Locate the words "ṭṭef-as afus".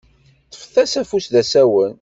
0.55-1.25